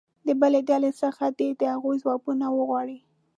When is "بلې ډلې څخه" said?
0.41-1.23